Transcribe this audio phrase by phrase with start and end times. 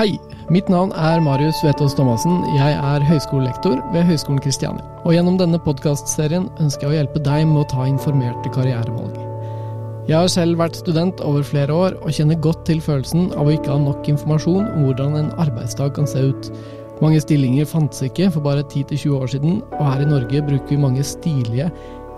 [0.00, 0.14] Hei,
[0.48, 2.38] mitt navn er Marius Vetås Thomassen.
[2.56, 4.80] Jeg er høyskolelektor ved Høgskolen Kristiania.
[5.04, 9.18] Og gjennom denne podkastserien ønsker jeg å hjelpe deg med å ta informerte karrierevalg.
[10.08, 13.52] Jeg har selv vært student over flere år, og kjenner godt til følelsen av å
[13.58, 16.52] ikke ha nok informasjon om hvordan en arbeidsdag kan se ut.
[17.04, 20.80] Mange stillinger fantes ikke for bare 10-20 år siden, og her i Norge bruker vi
[20.80, 21.68] mange stilige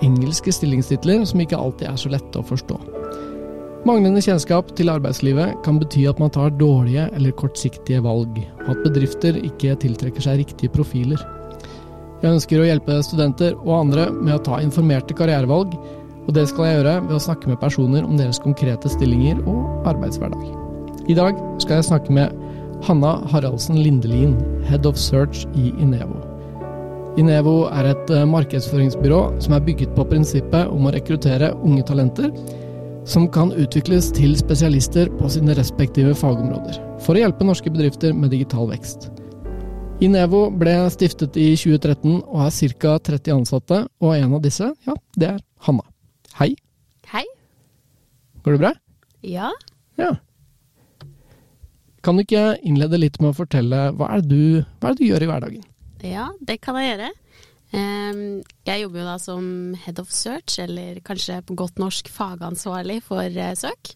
[0.07, 2.79] engelske stillingstitler som ikke alltid er så lette å forstå.
[3.83, 8.85] Manglende kjennskap til arbeidslivet kan bety at man tar dårlige eller kortsiktige valg, og at
[8.85, 11.19] bedrifter ikke tiltrekker seg riktige profiler.
[12.23, 15.75] Jeg ønsker å hjelpe studenter og andre med å ta informerte karrierevalg,
[16.23, 19.91] og det skal jeg gjøre ved å snakke med personer om deres konkrete stillinger og
[19.91, 20.47] arbeidshverdag.
[21.11, 22.39] I dag skal jeg snakke med
[22.87, 24.39] Hanna Haraldsen Lindelin,
[24.71, 26.23] Head of Search i Inevo.
[27.19, 32.31] Inevo er et markedsføringsbyrå som er bygget på prinsippet om å rekruttere unge talenter
[33.05, 38.31] som kan utvikles til spesialister på sine respektive fagområder, for å hjelpe norske bedrifter med
[38.35, 39.11] digital vekst.
[40.03, 42.97] Inevo ble stiftet i 2013 og har ca.
[43.11, 45.85] 30 ansatte, og en av disse, ja, det er Hanna.
[46.39, 46.55] Hei.
[47.13, 47.25] Hei.
[48.43, 48.73] Går det bra?
[49.23, 49.53] Ja.
[50.01, 50.15] Ja.
[52.03, 55.11] Kan du ikke innlede litt med å fortelle hva er du, hva er det du
[55.11, 55.67] gjør i hverdagen?
[56.03, 57.13] Ja, det kan jeg gjøre.
[57.73, 59.45] Um, jeg jobber jo da som
[59.81, 63.95] head of search, eller kanskje på godt norsk fagansvarlig for uh, søk.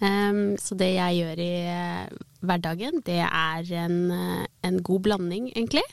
[0.00, 5.52] Um, så det jeg gjør i uh, hverdagen, det er en, uh, en, god blanding,
[5.54, 5.86] egentlig.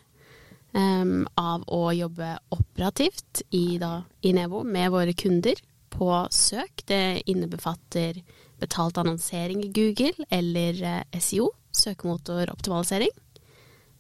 [0.73, 5.61] Um, av å jobbe operativt i, da, i Nevo med våre kunder
[5.94, 6.81] på søk.
[6.89, 8.23] Det innebefatter
[8.58, 10.81] betalt annonsering i Google eller
[11.22, 13.14] SEO, søkemotoroptimalisering.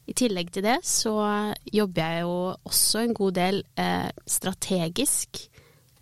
[0.03, 1.15] I tillegg til det så
[1.71, 2.37] jobber jeg jo
[2.67, 5.39] også en god del eh, strategisk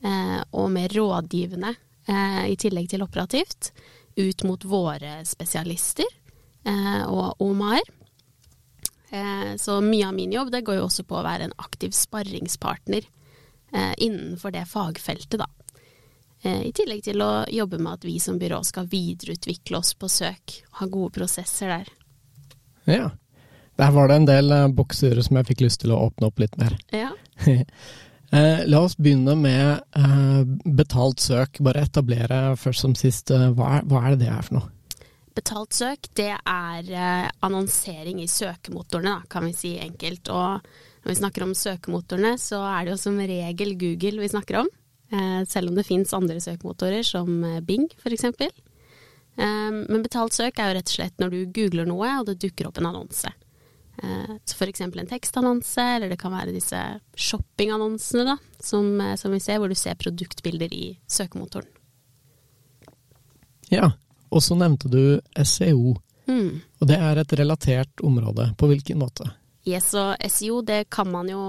[0.02, 1.76] eh, og mer rådgivende,
[2.10, 3.70] eh, i tillegg til operativt,
[4.18, 6.10] ut mot våre spesialister
[6.66, 7.94] eh, og OMA-er.
[9.12, 11.94] Eh, så mye av min jobb det går jo også på å være en aktiv
[11.94, 15.50] sparringspartner eh, innenfor det fagfeltet, da.
[16.42, 20.56] I tillegg til å jobbe med at vi som byrå skal videreutvikle oss på søk,
[20.80, 21.92] ha gode prosesser der.
[22.90, 23.12] Ja,
[23.82, 26.42] der var det en del uh, bokser som jeg fikk lyst til å åpne opp
[26.42, 26.76] litt mer.
[26.94, 27.10] Ja.
[27.48, 30.44] uh, la oss begynne med uh,
[30.78, 31.62] betalt søk.
[31.66, 33.34] Bare etablere først som sist.
[33.34, 34.70] Hva er, hva, er, det det er for noe?
[35.32, 36.90] Betalt søk, det er
[37.40, 40.28] annonsering i søkemotorene, da, kan vi si enkelt.
[40.28, 40.60] Og
[41.02, 44.70] når vi snakker om søkemotorene, så er det jo som regel Google vi snakker om.
[45.48, 47.32] selv om det fins andre søkemotorer, som
[47.64, 48.28] Bing f.eks.
[49.40, 52.68] men betalt søk er jo rett og slett når du googler noe, og det dukker
[52.68, 53.32] opp en annonse.
[54.04, 54.82] Eh, så f.eks.
[54.82, 56.80] en tekstannonse, eller det kan være disse
[57.16, 61.70] shoppingannonsene da, som, eh, som, vi ser, hvor du ser produktbilder i søkemotoren.
[63.72, 63.94] Ja,
[64.30, 65.96] og så nevnte du SEO.
[66.28, 66.60] Mm.
[66.82, 68.50] Og det er et relatert område.
[68.58, 69.30] På hvilken måte?
[69.68, 71.42] Yes, og SEO det kan man jo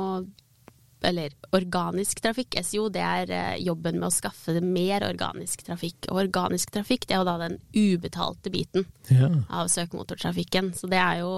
[1.02, 6.06] eller organisk trafikk, SEO, det er eh, jobben med å skaffe mer organisk trafikk.
[6.12, 9.32] Og organisk trafikk, det er jo da den ubetalte biten ja.
[9.50, 10.70] av søkemotortrafikken.
[10.78, 11.32] Så det er jo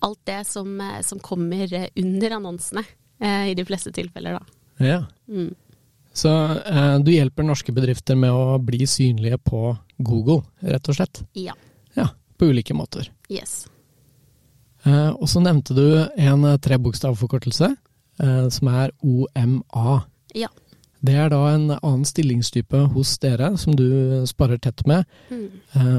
[0.00, 2.84] alt det som, eh, som kommer eh, under annonsene,
[3.20, 4.86] eh, i de fleste tilfeller, da.
[4.86, 5.04] Ja.
[5.28, 5.54] Mm.
[6.12, 6.30] Så
[7.04, 11.22] du hjelper norske bedrifter med å bli synlige på Google, rett og slett?
[11.38, 11.54] Ja.
[11.94, 13.12] Ja, På ulike måter.
[13.28, 13.68] Yes.
[14.82, 15.84] Eh, og så nevnte du
[16.16, 17.70] en trebokstavforkortelse,
[18.22, 20.00] eh, som er OMA.
[20.34, 20.48] Ja.
[21.00, 25.46] Det er da en annen stillingstype hos dere, som du sparer tett med, mm.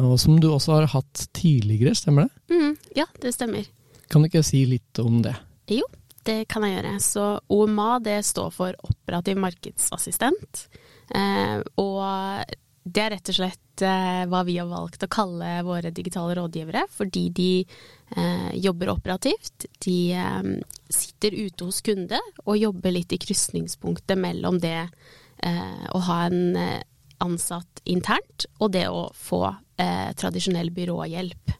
[0.05, 2.53] og som du også har hatt tidligere, stemmer det?
[2.53, 3.65] Mm, ja, det stemmer.
[4.11, 5.37] Kan du ikke si litt om det?
[5.71, 5.85] Jo,
[6.27, 6.95] det kan jeg gjøre.
[6.99, 10.65] Så OMA det står for operativ markedsassistent.
[11.15, 12.03] Eh, og
[12.83, 16.85] det er rett og slett eh, hva vi har valgt å kalle våre digitale rådgivere,
[16.91, 19.67] fordi de eh, jobber operativt.
[19.85, 20.53] De eh,
[20.91, 26.57] sitter ute hos kunde og jobber litt i krysningspunktet mellom det eh, å ha en
[26.57, 26.79] eh,
[27.21, 29.45] ansatt internt og det å få
[29.81, 31.53] tradisjonell byråhjelp.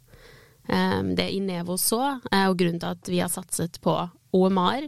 [0.72, 3.96] Ehm, det Inevo så, eh, og grunnen til at vi har satset på
[4.32, 4.88] OMR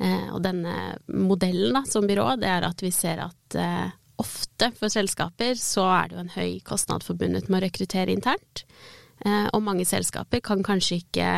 [0.00, 4.70] eh, og denne modellen da, som byrå, det er at vi ser at eh, ofte
[4.78, 8.64] for selskaper så er det jo en høy kostnad forbundet med å rekruttere internt.
[9.54, 11.28] Og mange selskaper kan kanskje ikke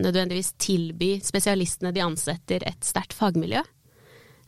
[0.00, 3.60] nødvendigvis tilby spesialistene de ansetter et sterkt fagmiljø.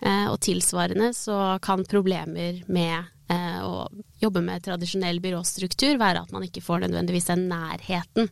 [0.03, 3.31] Og tilsvarende så kan problemer med
[3.63, 3.85] å
[4.19, 8.27] jobbe med tradisjonell byråstruktur være at man ikke får nødvendigvis den nærheten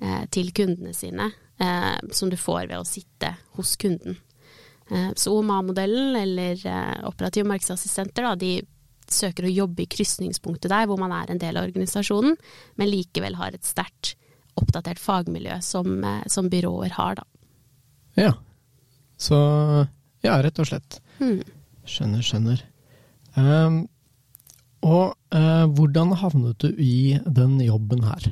[0.00, 1.26] Eh, til kundene sine
[1.60, 4.16] eh, som du får ved å sitte hos kunden.
[4.88, 6.62] Eh, så OMA-modellen, eller
[7.08, 8.62] operative markedsassistenter, da, de
[9.10, 12.38] søker å jobbe i krysningspunktet der hvor man er en del av organisasjonen,
[12.80, 14.14] men likevel har et sterkt
[14.60, 17.28] oppdatert fagmiljø som, eh, som byråer har, da.
[18.16, 18.32] Ja.
[19.20, 19.36] Så
[20.26, 21.00] ja, rett og slett.
[21.20, 21.40] Mm.
[21.88, 22.62] Skjønner, skjønner.
[23.36, 23.80] Um,
[24.82, 28.30] og uh, hvordan havnet du i den jobben her?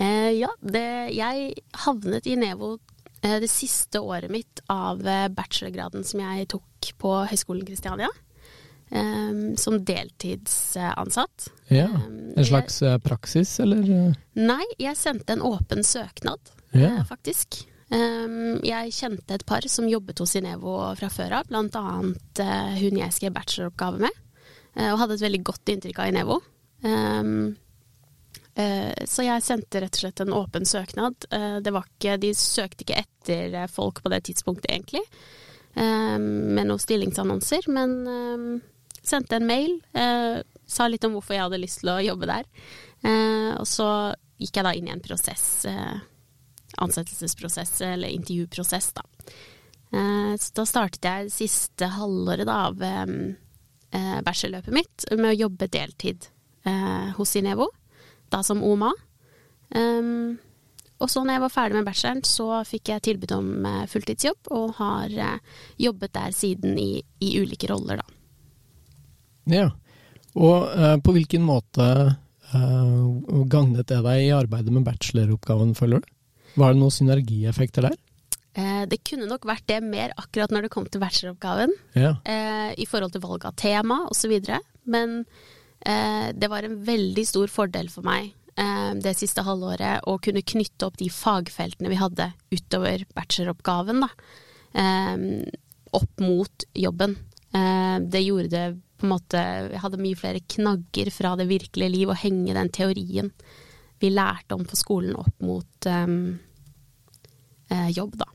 [0.00, 0.84] Uh, ja, det,
[1.16, 1.52] jeg
[1.84, 5.02] havnet i Nevo uh, det siste året mitt av
[5.34, 8.08] bachelorgraden som jeg tok på Høgskolen Kristiania.
[8.88, 11.50] Um, som deltidsansatt.
[11.68, 14.14] Ja, Um, En slags praksis, eller?
[14.34, 16.40] Nei, jeg sendte en åpen søknad,
[16.72, 17.02] Ja.
[17.04, 17.66] faktisk.
[17.88, 22.98] Um, jeg kjente et par som jobbet hos Inevo fra før av, annet eh, hun
[23.00, 24.18] jeg skrev bacheloroppgave med,
[24.76, 26.36] eh, og hadde et veldig godt inntrykk av Inevo.
[26.84, 27.56] Um,
[28.60, 31.30] eh, så jeg sendte rett og slett en åpen søknad.
[31.32, 35.06] Ikke, de søkte ikke etter folk på det tidspunktet, egentlig,
[35.72, 38.60] um, med noen stillingsannonser, men
[39.00, 39.78] sendte en mail,
[40.68, 42.48] sa litt om hvorfor jeg hadde lyst til å jobbe der.
[43.56, 43.88] Og så
[44.36, 45.46] gikk jeg da inn i en prosess,
[46.84, 49.04] ansettelsesprosess eller intervjuprosess, da.
[49.90, 56.28] Eh, så da startet jeg siste halvåret av eh, bachelorløpet mitt med å jobbe deltid
[56.68, 57.70] eh, hos Inevo,
[58.28, 58.92] da som OMA.
[60.98, 64.78] Og så når jeg var ferdig med bacheloren, så fikk jeg tilbud om fulltidsjobb, og
[64.80, 65.12] har
[65.78, 68.16] jobbet der siden i, i ulike roller, da.
[69.52, 69.68] Ja.
[70.34, 76.10] Og på hvilken måte eh, gagnet det deg i arbeidet med bacheloroppgaven, føler du?
[76.58, 77.98] Var det noen synergieffekter der?
[78.58, 81.76] Eh, det kunne nok vært det mer akkurat når det kom til bacheloroppgaven.
[81.94, 82.16] Ja.
[82.24, 84.34] eh, i forhold til valg av tema osv.
[84.90, 85.20] Men
[85.86, 90.88] eh, det var en veldig stor fordel for meg det siste halvåret å kunne knytte
[90.88, 94.08] opp de fagfeltene vi hadde utover bacheloroppgaven, da,
[95.94, 97.14] opp mot jobben.
[97.54, 101.92] Eh, det gjorde det på en måte Jeg hadde mye flere knagger fra det virkelige
[101.94, 103.30] liv, å henge den teorien
[104.02, 105.86] vi lærte om på skolen opp mot
[107.94, 108.26] jobb, da.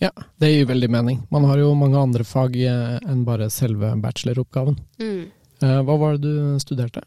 [0.00, 0.10] ja,
[0.40, 1.22] det gir veldig mening.
[1.30, 4.78] Man har jo mange andre fag eh, enn bare selve bacheloroppgaven.
[5.00, 5.24] Mm.
[5.62, 7.02] Eh, hva var det du studerte?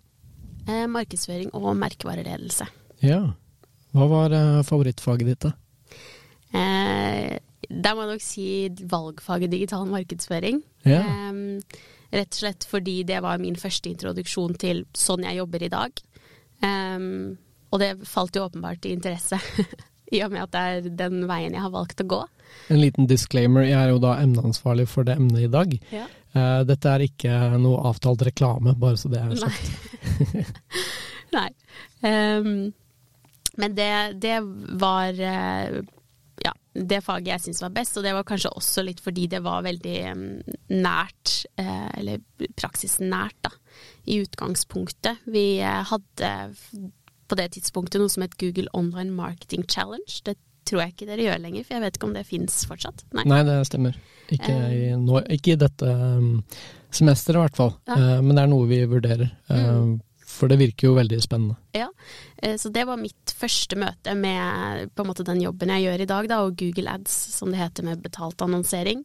[0.67, 2.67] Eh, markedsføring og merkevareledelse.
[3.03, 3.21] Ja.
[3.93, 5.53] Hva var eh, favorittfaget ditt, da?
[6.53, 8.47] Eh, der må jeg nok si
[8.91, 10.61] valgfaget digital markedsføring.
[10.85, 11.01] Ja.
[11.01, 11.81] Eh,
[12.13, 16.03] rett og slett fordi det var min første introduksjon til sånn jeg jobber i dag.
[16.63, 17.07] Eh,
[17.73, 19.39] og det falt jo åpenbart i interesse,
[20.17, 22.21] i og med at det er den veien jeg har valgt å gå.
[22.73, 25.73] En liten disclaimer, jeg er jo da emneansvarlig for det emnet i dag.
[25.93, 26.05] Ja.
[26.33, 29.73] Uh, dette er ikke noe avtalt reklame, bare så det er sagt.
[31.35, 31.49] Nei.
[32.03, 32.73] Ehm,
[33.55, 34.41] men det, det
[34.75, 35.77] var uh,
[36.43, 39.39] ja, det faget jeg syntes var best, og det var kanskje også litt fordi det
[39.45, 40.25] var veldig um,
[40.83, 42.19] nært, uh, eller
[42.59, 43.53] praksisnært, da,
[44.11, 45.23] i utgangspunktet.
[45.31, 46.33] Vi hadde
[47.33, 50.21] på det tidspunktet noe som het Google Online Marketing Challenge.
[50.25, 50.37] Det
[50.69, 53.03] tror jeg ikke dere gjør lenger, for jeg vet ikke om det fins fortsatt.
[53.17, 53.25] Nei.
[53.27, 53.99] Nei, det stemmer.
[54.31, 56.31] Ikke i, no, ikke i dette um,
[56.93, 57.75] semesteret, i hvert fall.
[57.89, 57.97] Ja.
[57.99, 59.29] uh, men det er noe vi vurderer.
[59.49, 60.01] Eh, Mm.
[60.33, 61.59] For det virker jo veldig spennende.
[61.77, 61.91] Ja,
[62.57, 66.07] så det var mitt første møte med på en måte den jobben jeg gjør i
[66.09, 69.03] dag, da, og Google Ads, som det heter med betalt annonsering.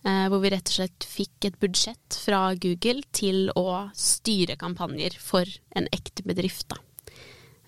[0.00, 5.18] Eh, hvor vi rett og slett fikk et budsjett fra Google til å styre kampanjer
[5.20, 5.44] for
[5.76, 6.80] en ekte bedrift, da.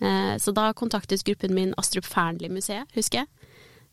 [0.03, 3.51] Eh, så da kontaktet gruppen min Astrup Fearnley-museet, husker jeg.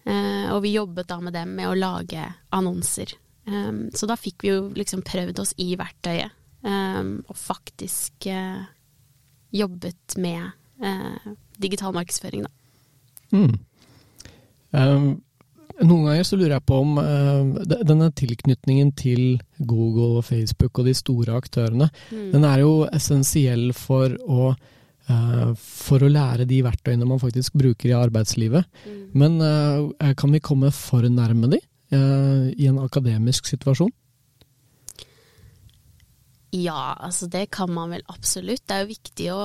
[0.10, 2.24] Eh, og vi jobbet da med dem med å lage
[2.56, 3.14] annonser.
[3.46, 8.26] Eh, så da fikk vi jo liksom prøvd oss i verktøyet, og faktisk
[9.56, 10.52] jobbet med
[11.56, 12.50] digital markedsføring, da.
[13.32, 13.54] Mm.
[14.76, 15.06] Um,
[15.80, 20.90] noen ganger så lurer jeg på om uh, denne tilknytningen til Google og Facebook og
[20.90, 22.32] de store aktørene, Mm.
[22.34, 24.52] den er jo essensiell for å,
[25.58, 28.68] for å lære de verktøyene man faktisk bruker i arbeidslivet.
[28.86, 29.00] Mm.
[29.18, 33.90] Men eh, kan vi komme for nærme de eh, i en akademisk situasjon?
[36.56, 38.66] Ja, altså det kan man vel absolutt.
[38.66, 39.44] Det er jo viktig å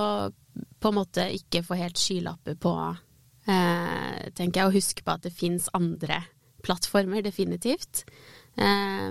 [0.81, 2.75] på en måte ikke få helt skylapper på,
[3.49, 6.23] eh, tenker jeg, og huske på at det fins andre
[6.65, 8.05] plattformer, definitivt.
[8.57, 9.11] Eh,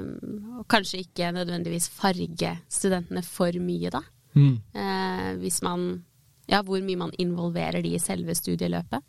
[0.58, 4.02] og kanskje ikke nødvendigvis farge studentene for mye, da.
[4.34, 4.56] Mm.
[4.74, 6.04] Eh, hvis man
[6.52, 9.04] Ja, hvor mye man involverer de i selve studieløpet.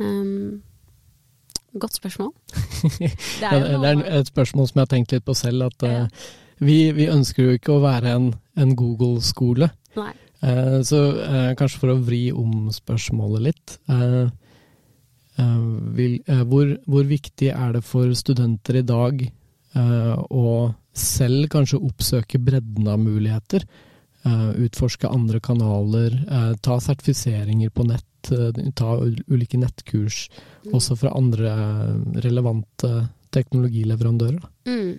[0.00, 0.62] Um,
[1.78, 2.32] godt spørsmål.
[3.40, 5.68] Det er det er et spørsmål som jeg har tenkt litt på selv.
[5.68, 6.06] At Ja.
[6.60, 9.68] vi, vi ønsker jo ikke å være en, en Google-skole.
[10.44, 14.26] Eh, så eh, kanskje for å vri om spørsmålet litt eh,
[15.40, 15.62] eh,
[15.96, 16.18] vil,
[16.50, 22.86] hvor, hvor viktig er det for studenter i dag eh, å selv kanskje oppsøke bredden
[22.92, 23.64] av muligheter?
[24.24, 28.96] Eh, utforske andre kanaler, eh, ta sertifiseringer på nett eh, ta
[29.28, 30.28] ulike nettkurs
[30.64, 30.72] Mm.
[30.78, 31.50] også fra andre
[32.24, 34.40] relevante teknologileverandører.
[34.64, 34.98] Mm.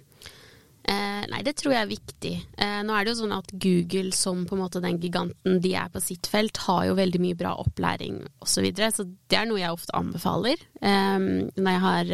[0.88, 2.34] Eh, nei, det tror jeg er viktig.
[2.62, 5.72] Eh, nå er det jo sånn at Google som på en måte den giganten de
[5.74, 8.52] er på sitt felt, har jo veldig mye bra opplæring osv.
[8.54, 11.18] Så, videre, så det er noe jeg ofte anbefaler eh,
[11.58, 12.14] når jeg har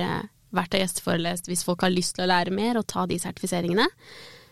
[0.52, 3.88] vært og gjesteforelest, hvis folk har lyst til å lære mer og ta de sertifiseringene.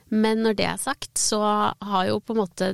[0.10, 2.74] Men når det er sagt, så har jo på en måte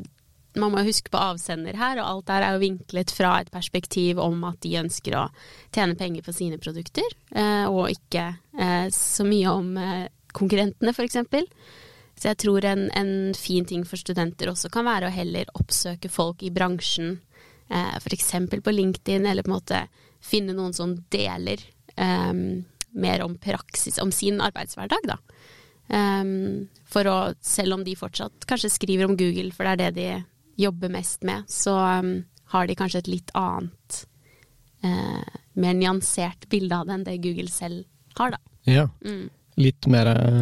[0.56, 4.20] man må huske på avsender her, og alt der er jo vinklet fra et perspektiv
[4.24, 5.26] om at de ønsker å
[5.76, 8.28] tjene penger på sine produkter, eh, og ikke
[8.60, 11.20] eh, så mye om eh, konkurrentene, f.eks.
[12.16, 16.12] Så jeg tror en, en, fin ting for studenter også kan være å heller oppsøke
[16.12, 17.18] folk i bransjen,
[17.68, 18.32] eh, f.eks.
[18.56, 19.86] på LinkedIn, eller på en måte
[20.24, 21.62] finne noen som deler
[21.96, 25.16] mer om praksis, om sin arbeidshverdag, da.
[25.88, 29.92] Um, for å, selv om de fortsatt kanskje skriver om Google, for det er det
[30.00, 32.16] de jobber mest med, så um,
[32.56, 34.00] har de kanskje et litt annet,
[34.86, 37.86] uh, mer nyansert bilde av det enn det Google selv
[38.18, 38.42] har, da.
[38.66, 38.88] Ja.
[39.06, 39.28] Mm.
[39.62, 40.42] Litt mer eh,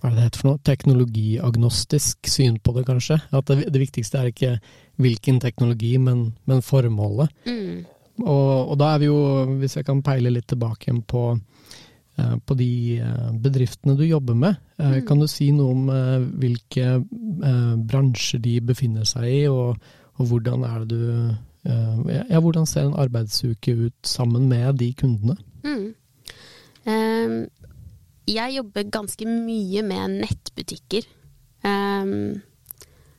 [0.00, 3.18] hva er det det heter for noe, teknologiagnostisk syn på det, kanskje.
[3.36, 4.52] At det, det viktigste er ikke
[5.02, 7.32] hvilken teknologi, men, men formålet.
[7.48, 7.84] Mm.
[8.22, 9.18] Og, og da er vi jo,
[9.60, 11.24] hvis jeg kan peile litt tilbake på
[12.16, 12.70] på de
[13.00, 14.56] eh, bedriftene du jobber med.
[14.78, 15.06] Eh, Mm.
[15.08, 19.76] Kan du si noe om eh, hvilke eh, bransjer de befinner seg i, og,
[20.16, 25.36] og hvordan det du eh, Ja, hvordan ser en arbeidsuke ut sammen med de kundene?
[25.66, 25.94] Mm.
[26.86, 27.38] Um,
[28.26, 31.08] jeg jobber ganske mye med nettbutikker.
[31.66, 32.38] Um,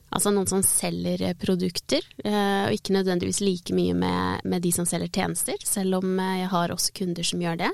[0.08, 4.72] altså noen som selger eh, produkter, eh, og ikke nødvendigvis like mye med, med de
[4.72, 7.72] som selger tjenester, selv om eh, jeg har også kunder som gjør det.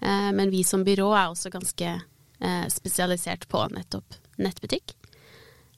[0.00, 4.96] Eh, men vi som byrå er også ganske eh, spesialisert på nettopp nettbutikk.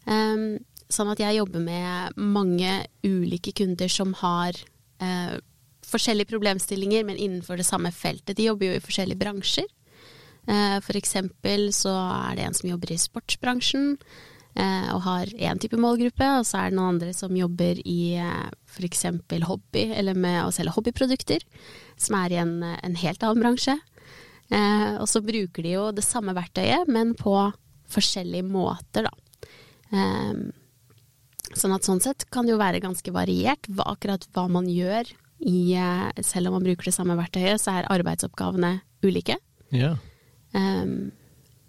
[0.07, 2.71] Sånn at jeg jobber med mange
[3.05, 4.57] ulike kunder som har
[5.03, 5.35] eh,
[5.85, 8.37] forskjellige problemstillinger, men innenfor det samme feltet.
[8.39, 9.67] De jobber jo i forskjellige bransjer.
[10.47, 13.97] For eksempel så er det en som jobber i sportsbransjen
[14.95, 19.03] og har én type målgruppe, og så er det noen andre som jobber i f.eks.
[19.43, 21.43] hobby, eller med å selge hobbyprodukter,
[21.99, 23.75] som er i en, en helt annen bransje.
[24.51, 27.35] Eh, Og så bruker de jo det samme verktøyet, men på
[27.91, 29.51] forskjellige måter, da.
[29.93, 30.47] Eh,
[31.57, 35.07] Sånn at sånn sett kan det jo være ganske variert hva, akkurat hva man gjør
[35.47, 39.37] i eh, Selv om man bruker det samme verktøyet, så er arbeidsoppgavene ulike.
[39.71, 39.95] Ja.
[40.53, 41.13] Um,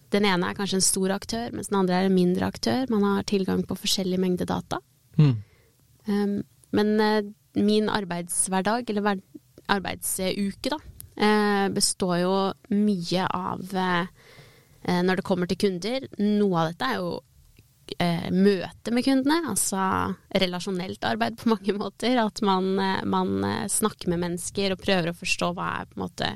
[0.09, 2.85] den ene er kanskje en stor aktør, mens den andre er en mindre aktør.
[2.89, 4.79] Man har tilgang på forskjellig mengde data.
[5.19, 5.35] Mm.
[6.07, 6.35] Um,
[6.71, 7.21] men eh,
[7.59, 9.21] min arbeidshverdag, eller
[9.67, 10.79] arbeidsuke, da,
[11.73, 12.35] består jo
[12.73, 14.09] mye av eh,
[14.83, 17.15] eh, Når det kommer til kunder, noe av dette er jo
[17.97, 19.79] eh, møte med kundene, altså
[20.43, 22.19] relasjonelt arbeid på mange måter.
[22.21, 26.33] At man, eh, man eh, snakker med mennesker og prøver å forstå hva er, måte,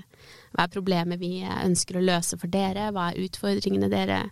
[0.56, 4.24] hva er problemet vi eh, ønsker å løse for dere, hva er utfordringene dere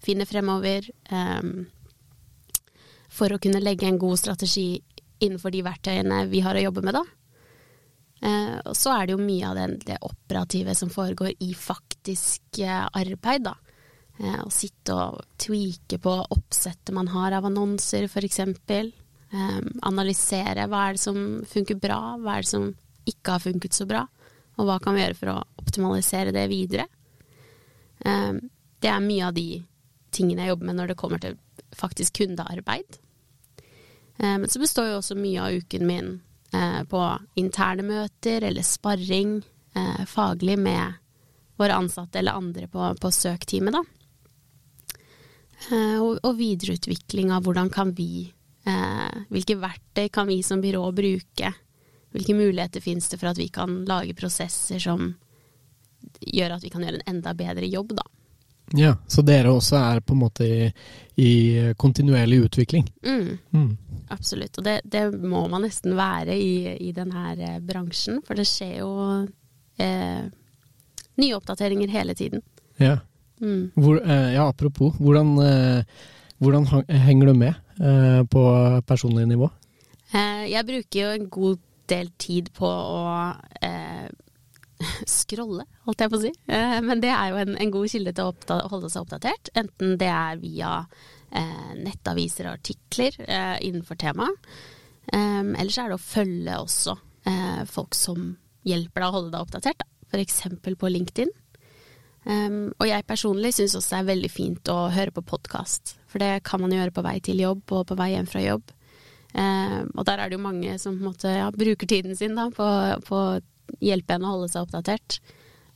[0.00, 0.88] finner fremover.
[1.12, 1.68] ehm,
[3.10, 4.80] for å kunne legge en god strategi
[5.20, 7.02] innenfor de verktøyene vi har å jobbe med, da.
[8.20, 12.60] Eh, og så er det jo mye av det, det operative som foregår i faktisk
[12.60, 13.54] eh, arbeid, da.
[14.20, 18.42] Eh, å sitte og tweake på oppsettet man har av annonser, f.eks.
[18.44, 19.58] Eh,
[19.88, 22.70] analysere hva er det som funker bra, hva er det som
[23.08, 24.04] ikke har funket så bra,
[24.60, 26.84] og hva kan vi gjøre for å optimalisere det videre.
[28.00, 29.62] Det er mye av de
[30.12, 31.38] tingene jeg jobber med når det kommer til
[31.76, 32.98] faktisk kundearbeid.
[34.20, 36.12] Men så består jo også mye av uken min
[36.50, 37.00] på
[37.38, 39.36] interne møter eller sparring
[39.74, 40.92] eh, faglig med
[41.56, 43.84] våre ansatte eller andre på, på søkteamet, da.
[45.70, 48.30] Eh, og, og videreutvikling av hvordan kan vi
[48.64, 51.52] eh, Hvilke verktøy kan vi som byrå bruke?
[52.10, 55.12] Hvilke muligheter finnes det for at vi kan lage prosesser som
[56.24, 58.06] gjør at vi kan gjøre en enda bedre jobb, da.
[58.76, 58.94] Ja.
[59.06, 60.70] Så dere også er på en måte i,
[61.20, 61.30] i
[61.78, 62.86] kontinuerlig utvikling?
[63.06, 63.38] Mm.
[63.54, 63.70] Mm.
[64.10, 68.46] Absolutt, og det, det må man nesten være i, i denne eh, bransjen, for det
[68.50, 68.90] skjer jo
[69.78, 70.24] eh,
[71.20, 72.42] nye oppdateringer hele tiden.
[72.80, 72.98] Ja.
[73.40, 73.70] Mm.
[73.74, 75.84] Hvor, eh, ja, apropos, hvordan, eh,
[76.38, 78.44] hvordan henger du med eh, på
[78.86, 79.50] personlig nivå?
[80.10, 83.04] Eh, jeg bruker jo en god del tid på å
[83.62, 84.08] eh,
[85.18, 86.32] scrolle, holdt jeg på å si.
[86.50, 89.96] Eh, men det er jo en, en god kilde til å holde seg oppdatert, enten
[90.00, 90.74] det er via
[91.30, 94.50] eh, nettaviser og artikler eh, innenfor temaet.
[95.10, 96.96] Eh, ellers er det å følge også
[97.28, 98.34] eh, folk som
[98.66, 99.88] hjelper deg å holde deg oppdatert, da.
[100.10, 100.42] f.eks.
[100.78, 101.32] på LinkedIn.
[102.20, 106.20] Um, og jeg personlig syns også det er veldig fint å høre på podkast, for
[106.20, 108.74] det kan man gjøre på vei til jobb og på vei hjem fra jobb.
[109.30, 112.66] Eh, og der er det jo mange som måte ja, bruker tiden sin da, på,
[113.06, 113.20] på
[113.80, 115.20] hjelpe en å holde seg oppdatert.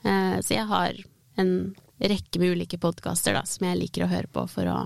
[0.04, 0.98] Eh, så jeg har
[1.40, 1.54] en
[2.02, 4.78] rekke med ulike podkaster som jeg liker å høre på for å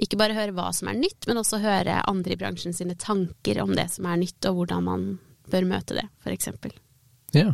[0.00, 3.60] ikke bare høre hva som er nytt, men også høre andre i bransjen sine tanker
[3.62, 5.04] om det som er nytt, og hvordan man
[5.52, 6.48] bør møte det, f.eks.
[7.36, 7.52] Ja,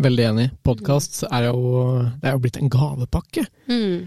[0.00, 0.46] veldig enig.
[0.66, 3.46] Podkast er, er, jo blitt en gavepakke.
[3.66, 4.06] Mm.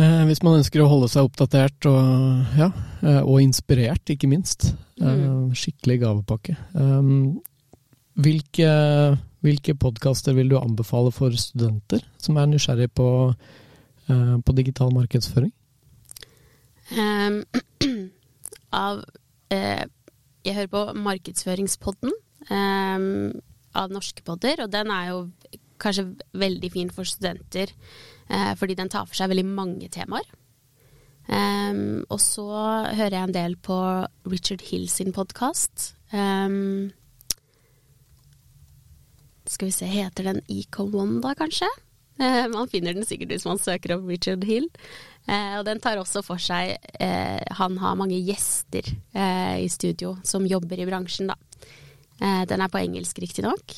[0.00, 2.70] Eh, hvis man ønsker å holde seg oppdatert og, ja,
[3.04, 4.72] eh, og inspirert, ikke minst.
[5.00, 5.52] Eh, mm.
[5.58, 6.56] skikkelig gavepakke.
[6.72, 7.42] Um,
[8.14, 8.70] hvilke,
[9.40, 15.52] hvilke podkaster vil du anbefale for studenter som er nysgjerrig på, uh, på digital markedsføring?
[16.92, 17.42] Um,
[18.72, 19.02] av
[19.52, 19.84] eh,
[20.44, 22.12] Jeg hører på Markedsføringspodden
[22.50, 23.32] um,
[23.78, 25.18] av norske podder, og den er jo
[25.82, 27.70] kanskje veldig fin for studenter,
[28.28, 30.26] eh, fordi den tar for seg veldig mange temaer.
[31.30, 32.48] Um, og så
[32.90, 33.78] hører jeg en del på
[34.26, 35.92] Richard Hill sin podkast.
[36.10, 36.90] Um,
[39.50, 41.68] skal vi se, heter den Econ1 da, kanskje?
[42.20, 44.68] Eh, man finner den sikkert hvis man søker opp Richard Hill.
[45.26, 48.88] Eh, og den tar også for seg eh, Han har mange gjester
[49.22, 51.36] i studio som jobber i bransjen, da.
[52.48, 53.74] den er på engelsk, riktignok.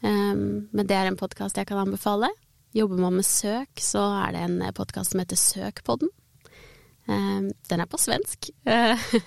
[0.00, 2.30] Um, men det er en podkast jeg kan anbefale.
[2.76, 6.12] Jobber man med søk, så er det en podkast som heter Søkpodden.
[7.08, 8.50] Um, den er på svensk.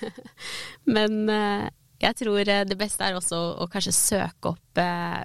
[0.95, 1.17] men
[2.01, 5.21] jeg tror det beste er også å, kanskje søke opp eh,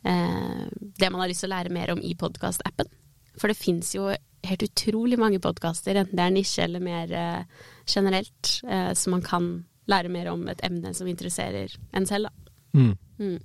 [0.00, 2.88] det man har lyst til å lære mer om i podkastappen.
[3.40, 4.08] For det fins jo
[4.46, 9.22] helt utrolig mange podkaster, enten det er nisje eller mer eh, generelt, eh, så man
[9.24, 9.50] kan
[9.90, 12.52] lære mer om et emne som interesserer en selv, da.
[12.78, 12.92] Mm.
[13.18, 13.38] Mm.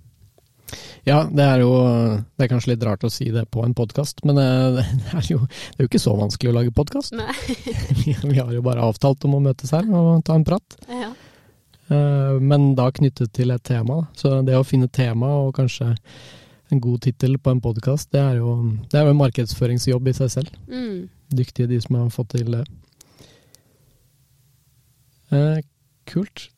[1.05, 1.71] Ja, det er jo
[2.37, 5.27] Det er kanskje litt rart å si det på en podkast, men eh, det er,
[5.29, 7.15] jo, det er jo ikke så vanskelig å lage podkast.
[8.01, 10.79] vi, vi har jo bare avtalt om å møtes her og ta en prat.
[10.89, 11.11] Ja.
[11.91, 14.05] Eh, men da knyttet til et tema.
[14.17, 15.93] Så det å finne tema og kanskje
[16.73, 18.55] en god tittel på en podkast, det, er jo,
[18.91, 20.57] det er jo en markedsføringsjobb i seg selv.
[20.69, 21.05] Mm.
[21.35, 22.63] Dyktige de som har fått til det.
[25.33, 25.59] Eh,
[26.09, 26.49] kult.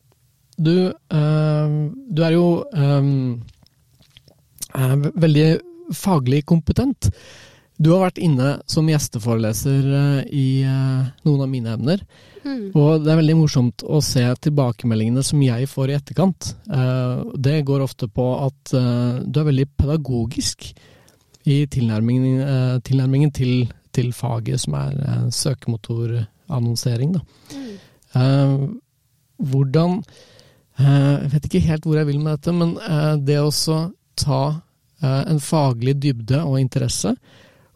[0.58, 1.76] Du, eh,
[2.12, 3.04] du er jo eh,
[5.28, 5.50] veldig
[5.96, 7.12] faglig kompetent.
[7.78, 12.02] Du har vært inne som gjesteforeleser eh, i eh, noen av mine emner.
[12.42, 12.72] Mm.
[12.74, 16.50] Og det er veldig morsomt å se tilbakemeldingene som jeg får i etterkant.
[16.74, 20.72] Eh, det går ofte på at du er veldig pedagogisk
[21.48, 24.98] i tilnærmingen, tilnærmingen til, til, faget som er
[25.32, 27.14] søkemotorannonsering.
[27.54, 28.66] Mm.
[29.38, 30.02] Hvordan
[30.78, 32.76] Jeg vet ikke helt hvor jeg vil med dette, men
[33.24, 33.54] det å
[34.20, 34.42] ta
[35.08, 37.16] en faglig dybde og interesse,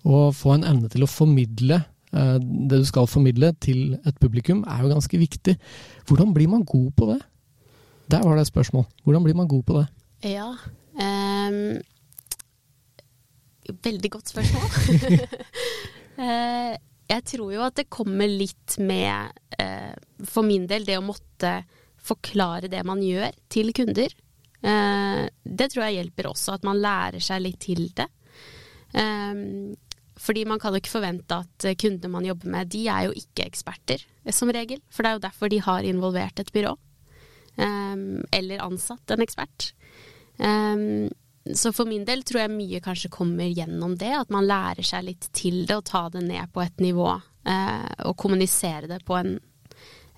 [0.05, 2.37] og få en evne til å formidle Eh,
[2.69, 5.55] det du skal formidle til et publikum, er jo ganske viktig.
[6.07, 7.19] Hvordan blir man god på det?
[8.11, 8.85] Der var det et spørsmål.
[9.03, 9.87] Hvordan blir man god på det?
[10.27, 11.79] Ja um,
[13.83, 14.67] Veldig godt spørsmål.
[16.19, 16.75] uh,
[17.13, 19.93] jeg tror jo at det kommer litt med, uh,
[20.27, 21.61] for min del, det å måtte
[22.01, 24.09] forklare det man gjør, til kunder.
[24.61, 28.07] Det tror jeg hjelper også, at man lærer seg litt til det.
[30.21, 33.15] Fordi man kan jo ikke forvente at eh, kundene man jobber med, de er jo
[33.17, 34.81] ikke eksperter, eh, som regel.
[34.93, 36.75] For det er jo derfor de har involvert et byrå.
[37.57, 39.71] Um, eller ansatt en ekspert.
[40.37, 41.09] Um,
[41.57, 45.07] så for min del tror jeg mye kanskje kommer gjennom det, at man lærer seg
[45.09, 47.09] litt til det og ta det ned på et nivå.
[47.41, 49.33] Uh, og kommunisere det på en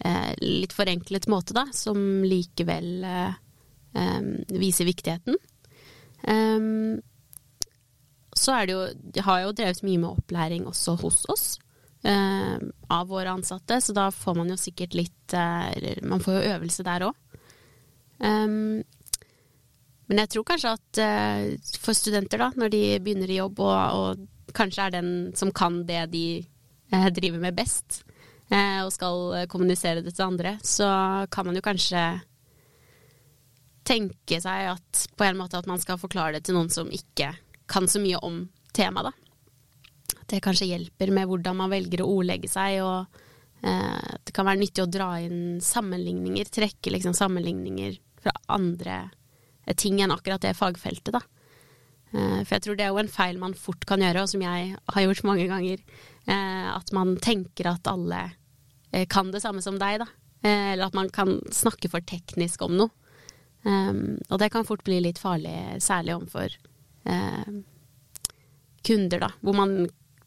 [0.03, 3.39] uh, litt forenklet måte, da, som likevel uh,
[3.95, 5.39] um, viser viktigheten.
[6.27, 6.99] Um,
[8.39, 11.45] så er det jo De har jo drevet mye med opplæring også hos oss.
[12.03, 12.57] Eh,
[12.91, 16.83] av våre ansatte, så da får man jo sikkert litt eh, Man får jo øvelse
[16.83, 17.19] der òg.
[18.23, 18.83] Um,
[20.09, 23.77] men jeg tror kanskje at eh, for studenter, da, når de begynner i jobb og,
[23.97, 28.03] og kanskje er den som kan det de eh, driver med best,
[28.51, 30.89] eh, og skal kommunisere det til andre, så
[31.33, 32.03] kan man jo kanskje
[33.87, 37.33] tenke seg at på en måte at man skal forklare det til noen som ikke
[37.69, 39.13] kan så mye om temaet, da.
[40.29, 44.61] Det kanskje hjelper med hvordan man velger å ordlegge seg, og eh, det kan være
[44.61, 48.97] nyttig å dra inn sammenligninger, trekke liksom sammenligninger fra andre
[49.65, 51.21] eh, ting enn akkurat det fagfeltet, da.
[52.13, 54.43] Eh, for jeg tror det er jo en feil man fort kan gjøre, og som
[54.45, 55.85] jeg har gjort mange ganger.
[56.25, 58.29] Eh, at man tenker at alle
[59.09, 60.05] kan det samme som deg, da.
[60.45, 62.91] Eller at man kan snakke for teknisk om noe.
[63.65, 66.53] og det kan fort bli litt farlig, særlig overfor
[67.05, 67.51] eh,
[68.83, 69.31] kunder, da.
[69.41, 69.77] Hvor man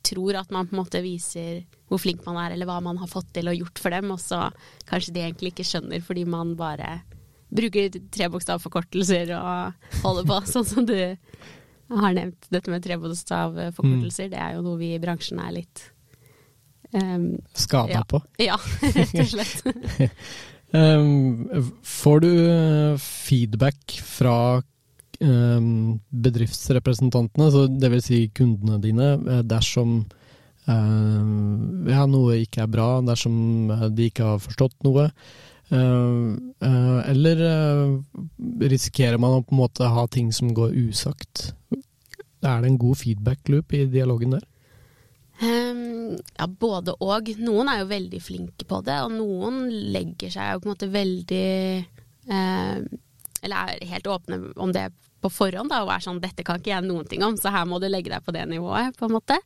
[0.07, 3.11] tror at man på en måte viser hvor flink man er, eller hva man har
[3.11, 4.47] fått til og gjort for dem, og så
[4.89, 7.01] kanskje de egentlig ikke skjønner fordi man bare
[7.57, 12.49] bruker trebokstavforkortelser og holder på, sånn som du har nevnt.
[12.51, 14.33] Dette med trebokstavforkortelser, mm.
[14.35, 15.87] det er jo noe vi i bransjen er litt
[16.93, 18.05] um, Skada ja.
[18.09, 18.23] på?
[18.49, 19.63] Ja, rett og slett.
[20.75, 22.33] um, får du
[23.03, 24.37] feedback fra
[25.21, 29.99] bedriftsrepresentantene, så vil si kundene dine, eh, dersom
[30.69, 31.25] uh,
[31.91, 33.37] ja, noe ikke er bra, dersom
[33.97, 35.05] de ikke har forstått noe?
[35.67, 37.41] Eller
[38.71, 41.51] risikerer man å på en måte ha ting som går usagt?
[42.47, 44.45] Er det en god feedback-loop i dialogen der?
[45.43, 47.29] Um, ja, både og.
[47.45, 50.89] Noen er jo veldig flinke på det, og noen legger seg jo på en måte
[50.93, 51.49] veldig
[52.31, 52.79] uh,
[53.47, 54.91] Eller er helt åpne om det
[55.25, 57.65] på forhånd da, og er sånn 'dette kan ikke jeg noen ting om, så her
[57.67, 59.41] må du legge deg på det nivået', på en måte.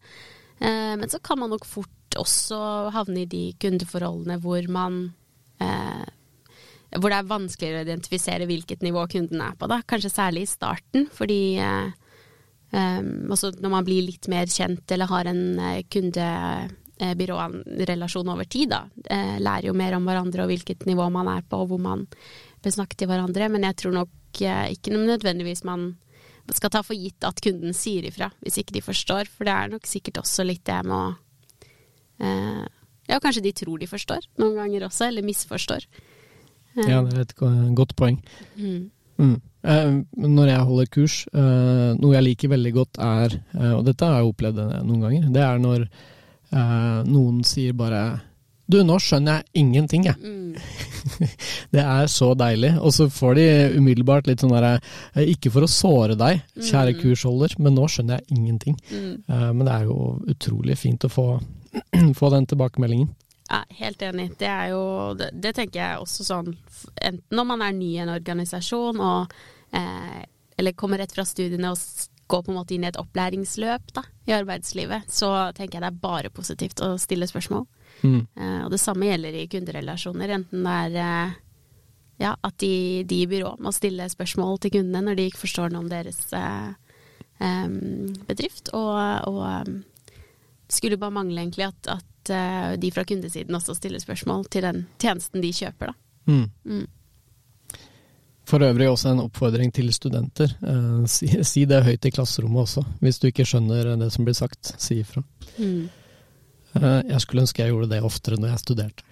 [0.61, 5.13] Eh, men så kan man nok fort også havne i de kundeforholdene hvor man
[5.63, 6.09] eh,
[6.99, 9.79] hvor det er vanskeligere å identifisere hvilket nivå kunden er på, da.
[9.87, 11.95] Kanskje særlig i starten, fordi uh,
[12.71, 18.87] Um, når man blir litt mer kjent eller har en uh, kundebyrårelasjon over tid, da.
[19.11, 22.07] Uh, lærer jo mer om hverandre og hvilket nivå man er på og hvor man
[22.65, 23.49] bør snakke til hverandre.
[23.53, 25.93] Men jeg tror nok uh, ikke nødvendigvis man
[26.51, 29.69] skal ta for gitt at kunden sier ifra hvis ikke de forstår, for det er
[29.71, 32.31] nok sikkert også litt det med å
[33.07, 35.87] Ja, kanskje de tror de forstår noen ganger også, eller misforstår.
[36.75, 37.37] ja, det er et
[37.79, 38.19] godt poeng.
[38.59, 38.91] Mm.
[39.21, 39.39] Mm.
[39.61, 44.07] Eh, når jeg holder kurs, eh, noe jeg liker veldig godt er, eh, og dette
[44.07, 45.87] har jeg opplevd noen ganger, det er når
[47.07, 48.21] noen sier bare
[48.71, 50.17] du, nå skjønner jeg ingenting, jeg.
[50.21, 50.55] Mm.
[51.75, 52.75] det er så deilig.
[52.81, 54.77] Og så får de umiddelbart litt sånn derre
[55.29, 57.01] Ikke for å såre deg, kjære mm.
[57.03, 58.79] kursholder, men nå skjønner jeg ingenting.
[58.91, 59.17] Mm.
[59.59, 59.99] Men det er jo
[60.35, 61.27] utrolig fint å få,
[62.21, 63.11] få den tilbakemeldingen.
[63.51, 64.31] Ja, helt enig.
[64.39, 64.83] Det er jo
[65.19, 66.53] det, det, tenker jeg også sånn
[67.03, 69.33] Enten når man er ny i en organisasjon og
[69.75, 70.21] eh,
[70.55, 71.81] Eller kommer rett fra studiene og
[72.31, 75.89] går på en måte inn i et opplæringsløp da, i arbeidslivet, så tenker jeg det
[75.89, 77.65] er bare positivt å stille spørsmål.
[78.03, 78.21] Mm.
[78.37, 81.39] Eh, og det samme gjelder i kunderelasjoner, enten det er eh,
[82.21, 82.75] ja, at de,
[83.09, 86.21] de i byrå må stille spørsmål til kundene når de ikke forstår noe om deres
[86.37, 86.73] eh,
[88.29, 88.99] bedrift, og,
[89.31, 89.71] og
[90.69, 94.83] skulle bare mangle egentlig at, at uh, de fra kundesiden også stiller spørsmål til den
[95.01, 96.33] tjenesten de kjøper, da.
[96.33, 96.51] Mm.
[96.65, 96.87] Mm.
[98.51, 100.53] For øvrig også en oppfordring til studenter.
[100.63, 104.37] Uh, si, si, det høyt i klasserommet også, hvis du ikke skjønner det som blir
[104.37, 104.75] sagt.
[104.77, 105.23] Si ifra.
[105.59, 105.89] Mm.
[106.77, 109.03] Uh, jeg skulle ønske jeg gjorde det oftere når jeg studerte.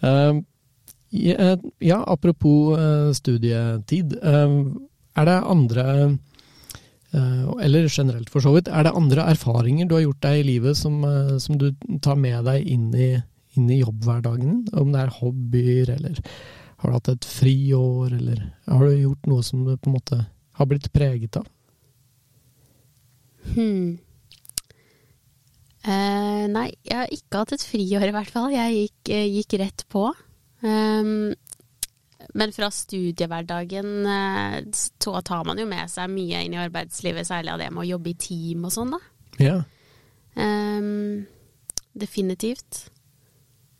[0.00, 0.40] Mm.
[1.28, 2.78] ja, ja, apropos
[3.16, 4.16] studietid.
[4.20, 6.18] er det andre
[7.10, 8.68] Eh, eller generelt for så vidt.
[8.68, 11.72] Er det andre erfaringer du har gjort deg i livet som, eh, som du
[12.02, 13.10] tar med deg inn i,
[13.58, 14.68] inn i jobbhverdagen?
[14.72, 16.20] Om det er hobbyer, eller
[16.80, 20.20] har du hatt et friår, eller har du gjort noe som du på en måte
[20.52, 21.48] har blitt preget av?
[23.56, 23.98] Hmm.
[25.80, 28.50] Eh, nei, jeg har ikke hatt et friår i hvert fall.
[28.52, 30.10] Jeg gikk, gikk rett på.
[30.60, 31.32] Um,
[32.36, 37.54] men fra studiehverdagen eh, så tar man jo med seg mye inn i arbeidslivet, særlig
[37.54, 39.00] av det med å jobbe i team og sånn, da.
[39.40, 39.56] Ja.
[40.36, 41.24] Um,
[41.96, 42.84] definitivt.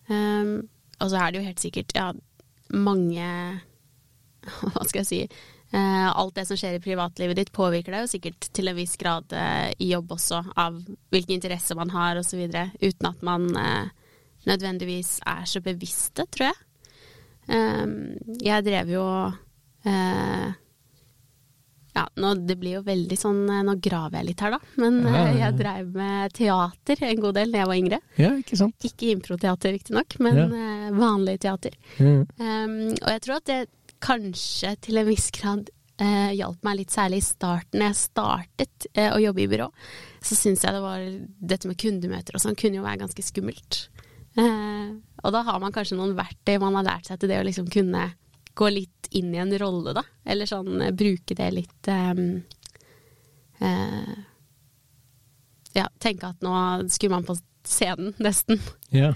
[0.08, 2.08] Um, og så er det jo helt sikkert ja,
[2.74, 3.26] mange
[4.72, 5.36] Hva skal jeg si uh,
[5.70, 9.30] Alt det som skjer i privatlivet ditt, påvirker deg jo sikkert til en viss grad
[9.36, 10.80] uh, i jobb også, av
[11.14, 12.42] hvilke interesser man har osv.,
[12.82, 13.86] uten at man uh,
[14.50, 16.58] nødvendigvis er så bevisste, tror jeg.
[17.50, 17.94] Ehm,
[18.42, 19.04] jeg drev jo
[21.94, 24.60] ja, nå, det blir jo veldig sånn eh, Nå graver jeg litt her, da.
[24.80, 25.38] Men ja, ja, ja.
[25.40, 28.00] jeg drev med teater en god del da jeg var yngre.
[28.20, 28.86] Ja, Ikke sant?
[28.86, 30.54] Ikke improteater, riktignok, men
[30.96, 31.76] vanlig teater.
[31.98, 33.60] Um, og jeg tror at det
[34.02, 37.84] kanskje til en viss grad eh, hjalp meg litt, særlig i starten.
[37.84, 39.68] Jeg startet eh, å jobbe i byrå,
[40.24, 41.04] så syns jeg det var
[41.52, 43.84] Dette med kundemøter og sånn kunne jo være ganske skummelt.
[44.38, 44.88] Eh,
[45.20, 47.68] og da har man kanskje noen verktøy man har lært seg til det å liksom
[47.72, 48.10] kunne
[48.54, 50.04] gå litt inn i en rolle, da.
[50.24, 52.42] Eller sånn uh, bruke det litt um,
[53.62, 54.16] uh,
[55.76, 56.54] Ja, tenke at nå
[56.90, 58.60] skulle man på scenen, nesten.
[58.94, 59.12] Ja.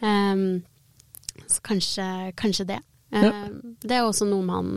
[0.00, 0.62] um,
[1.52, 2.06] så kanskje,
[2.38, 2.80] kanskje det.
[3.14, 3.32] Ja.
[3.80, 4.74] Det er også noe man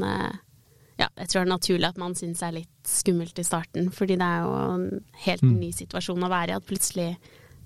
[1.02, 4.18] ja, jeg tror det er naturlig at man syns er litt skummelt i starten, fordi
[4.22, 4.84] det er jo en
[5.26, 5.54] helt mm.
[5.58, 6.60] ny situasjon å være i.
[6.60, 7.08] At plutselig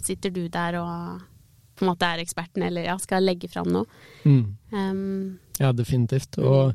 [0.05, 1.25] sitter du der og
[1.75, 3.83] på en måte er eksperten, eller ja, skal legge fram noe.
[4.23, 4.43] Mm.
[4.71, 6.39] Um, ja, definitivt.
[6.39, 6.71] Og,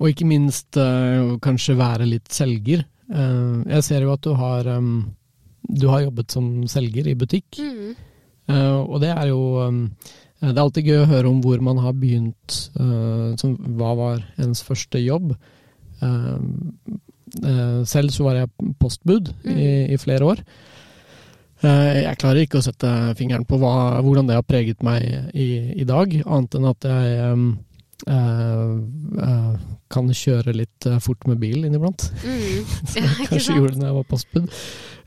[0.00, 2.82] og ikke minst uh, kanskje være litt selger.
[3.06, 4.94] Uh, jeg ser jo at du har um,
[5.70, 7.94] du har jobbet som selger i butikk, Mm.
[8.50, 9.84] uh, og det er jo um,
[10.40, 14.22] Det er alltid gøy å høre om hvor man har begynt, eh, som, hva var
[14.40, 15.34] ens første jobb.
[16.00, 16.36] Eh,
[17.44, 20.44] eh, selv så var jeg postbud i, i flere år.
[21.60, 25.04] Eh, jeg klarer ikke å sette fingeren på hva, hvordan det har preget meg
[25.36, 27.42] i, i dag, annet enn at jeg eh,
[28.16, 29.58] eh,
[29.92, 32.08] kan kjøre litt eh, fort med bil inniblant.
[32.24, 32.64] Mm.
[32.96, 33.58] Ja, Kanskje sant?
[33.58, 34.48] gjorde det da jeg var postbud.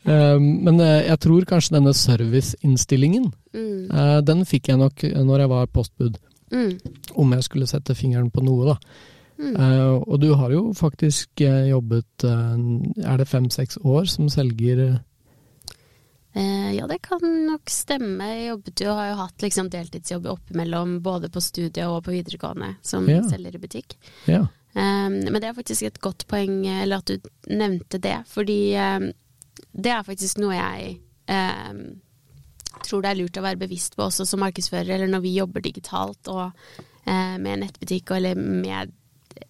[0.06, 3.92] Eh, men eh, jeg tror kanskje denne serviceinnstillingen, Mm.
[3.94, 6.18] eh, den fikk jeg nok når jeg var postbud,
[6.52, 6.80] Mm.
[7.16, 8.78] om jeg skulle sette fingeren på noe, da.
[9.40, 9.56] Mm.
[10.08, 15.02] Og du har jo faktisk jobbet Er det fem-seks år som selger
[16.36, 18.24] ja, det kan nok stemme.
[18.24, 22.76] Jeg jobbet jo, har jo hatt liksom deltidsjobb oppimellom både på studiet og på videregående
[22.82, 23.22] som Ja.
[23.22, 23.96] selger i butikk.
[24.28, 24.48] Ja.
[24.74, 27.18] Men det er faktisk et godt poeng, eller at du
[27.50, 28.74] nevnte det, fordi
[29.72, 30.98] det er faktisk noe jeg
[31.30, 31.84] um,
[32.84, 35.64] tror det er lurt å være bevisst på også som markedsfører, eller når vi jobber
[35.64, 36.46] digitalt og
[37.06, 38.92] eh, med nettbutikk eller med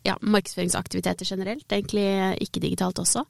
[0.06, 2.06] ja, markedsføringsaktiviteter generelt, egentlig
[2.44, 3.26] ikke digitalt også.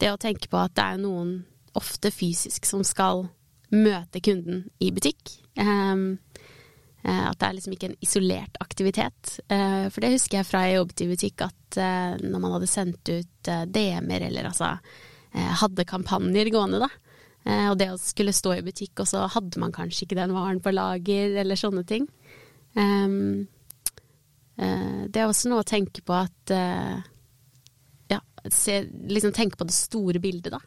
[0.00, 1.34] Det å tenke på at det er noen
[1.78, 3.26] ofte fysisk som skal
[3.74, 5.36] møte kunden i butikk.
[5.60, 6.16] Um,
[7.08, 9.38] Eh, At det er liksom ikke en isolert aktivitet.
[9.50, 12.70] Uh, For det husker jeg fra jeg jobbet i butikk, at uh, når man hadde
[12.70, 16.88] sendt ut uh, DM-er, eller altså eh, hadde kampanjer gående, da.
[17.44, 20.32] eh, Og det å skulle stå i butikk, og så hadde man kanskje ikke den
[20.32, 22.08] varen på lager, eller sånne ting.
[22.76, 23.46] Ehm,
[24.58, 26.98] eh, Det er også noe å tenke på at eh,
[28.10, 30.60] Ja, se, liksom tenke på det store bildet, da.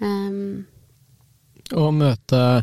[0.00, 0.66] Ehm,
[1.72, 2.62] Å møte,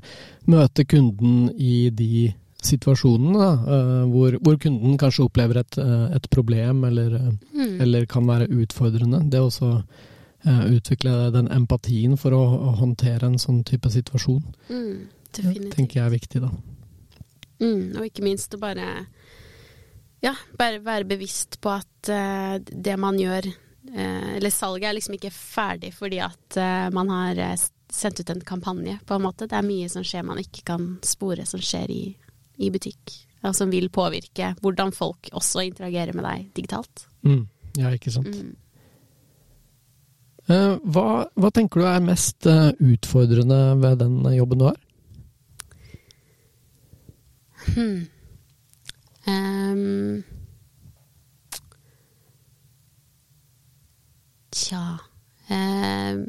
[0.49, 2.33] møte kunden i de
[2.65, 7.75] situasjonene da, eh, hvor, hvor kunden kanskje opplever et, eh, et problem eller, eh, mm,
[7.81, 9.19] eller kan være utfordrende.
[9.29, 9.83] Det er også eh,
[10.45, 12.41] utvikle den empatien for å,
[12.77, 14.97] håndtere en sånn type situasjon, mm,
[15.31, 15.71] definitivt.
[15.73, 16.41] tenker jeg er viktig.
[16.43, 16.51] da.
[17.63, 18.89] Mm, og ikke minst å bare
[20.25, 25.17] ja, bare være bevisst på at uh, det man gjør uh, Eller salget er liksom
[25.17, 29.47] ikke ferdig fordi at uh, man har eh, sendt ut en kampanje, på en måte.
[29.47, 32.03] Det er mye som skjer man ikke kan spore, som skjer i,
[32.57, 33.13] i butikk.
[33.45, 37.05] Og som vil påvirke hvordan folk også interagerer med deg digitalt.
[37.23, 37.45] Mm.
[37.77, 38.33] Ja, ikke sant.
[38.33, 38.55] Mm.
[40.45, 44.81] Eh, hva, hva tenker du er mest eh, utfordrende ved den jobben du har?
[47.73, 48.05] Hmm.
[49.25, 50.23] Um.
[54.53, 54.83] Tja
[55.49, 56.19] um.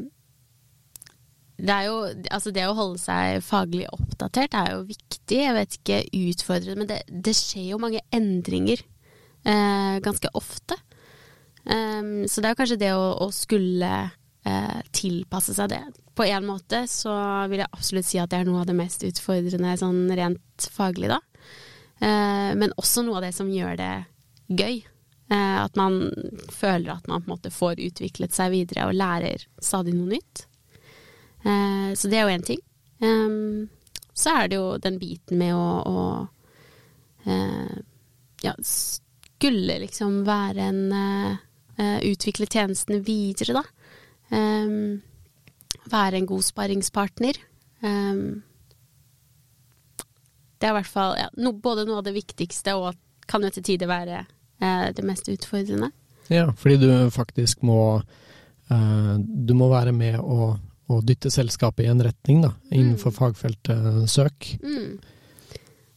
[1.56, 1.98] Det jo
[2.30, 5.42] Altså, det å holde seg faglig oppdatert er jo viktig.
[5.42, 6.00] Jeg vet ikke
[6.30, 10.76] utfordrende, men det, det skjer jo mange endringer eh, ganske ofte.
[11.66, 13.92] Ehm, så det er kanskje det å, å skulle
[14.46, 15.82] uh, tilpasse seg det.
[16.16, 17.12] På en måte så
[17.50, 21.10] vil jeg absolutt si at det er noe av det mest utfordrende sånn rent faglig,
[21.12, 21.20] da.
[22.00, 23.94] Uh, men også noe av det som gjør det
[24.46, 24.84] gøy.
[25.26, 26.04] Uh, at man
[26.54, 30.46] føler at man på en måte får utviklet seg videre og lærer stadig noe nytt.
[31.46, 32.58] Så det er jo én ting.
[32.98, 33.68] Um,
[34.10, 37.30] så er det jo den biten med å, å
[38.42, 40.80] ja, skulle liksom være en
[41.76, 43.62] Utvikle tjenestene videre, da.
[44.34, 45.02] Ehm,
[45.90, 47.38] være en god sparringspartner.
[47.84, 48.42] Ehm,
[50.56, 52.96] det er i hvert fall ja, no, både noe av det viktigste og
[53.28, 55.90] kan jo til tider være eh, det mest utfordrende.
[56.32, 60.56] Ja, fordi du faktisk må eh, Du må være med å,
[60.90, 64.56] å dytte selskapet i en retning, da, innenfor fagfeltet søk.
[64.64, 64.96] Mm.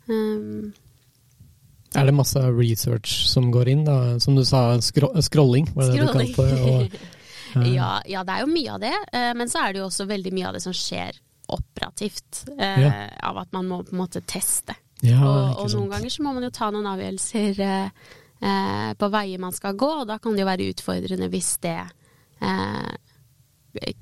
[0.09, 0.69] Ehm,
[1.97, 4.19] Er det masse research som går inn, da?
[4.21, 6.35] Som du sa, skro scrolling, var det det du Scrolling.
[6.35, 6.59] kalte?
[6.69, 6.99] Og,
[7.55, 7.65] uh.
[7.73, 10.05] ja, ja, det er jo mye av det, Uh, men så er det jo også
[10.09, 11.17] veldig mye av det som skjer
[11.49, 12.43] operativt.
[12.53, 12.93] Uh, Ja.
[13.25, 14.75] Av at man må på en måte teste.
[15.01, 19.39] ja, og, og noen ganger så må man jo ta noen avgjørelser eh, på veier
[19.41, 21.77] man skal gå, og da kan det jo være utfordrende hvis det
[22.43, 22.91] eh,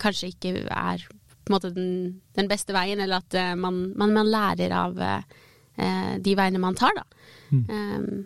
[0.02, 1.92] kanskje ikke er på en måte den,
[2.36, 5.38] den beste veien, eller at man, man, man lærer av eh,
[5.78, 7.04] de veiene man tar, da.
[7.52, 7.66] Mm.
[7.70, 8.26] Um,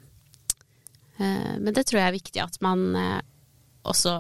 [1.18, 3.20] eh, men det tror jeg er viktig at man eh,
[3.84, 4.16] også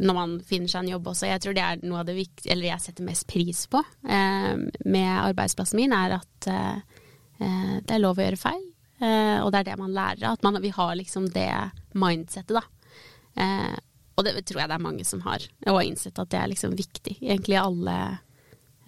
[0.00, 1.28] når man finner seg en jobb også.
[1.28, 4.54] Jeg tror det er noe av det viktige, eller jeg setter mest pris på eh,
[4.88, 7.02] med arbeidsplassen min, er at eh,
[7.36, 8.64] eh, det er lov å gjøre feil.
[9.00, 10.38] Eh, og det er det man lærer av.
[10.38, 11.52] At man, vi har liksom det
[11.92, 12.64] mindsettet, da.
[13.44, 13.76] Eh,
[14.16, 16.50] og det tror jeg det er mange som har, og har innsett at det er
[16.52, 17.14] liksom viktig.
[17.22, 17.96] Egentlig alle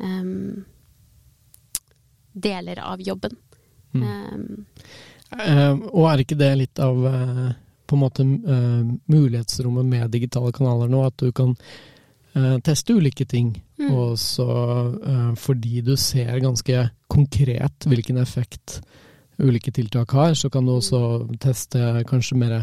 [0.02, 0.64] em,
[2.32, 3.38] deler av jobben.
[3.94, 4.64] Mm.
[5.40, 7.48] Eh, og er ikke det litt av uh,
[7.88, 11.54] på en måte uh, mulighetsrommet med digitale kanaler nå, at du kan
[12.36, 13.54] eh, teste ulike ting.
[13.80, 13.90] Mm.
[13.90, 14.46] Og så
[15.40, 18.80] fordi du ser ganske konkret hvilken effekt
[19.42, 21.02] ulike tiltak har, så kan du også
[21.42, 22.56] teste kanskje mer